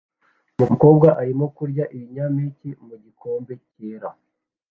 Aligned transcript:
Umukobwa 0.61 1.07
arimo 1.21 1.45
kurya 1.57 1.83
ibinyampeke 1.95 2.69
mu 2.87 2.95
gikombe 3.03 3.53
cyera 3.71 4.09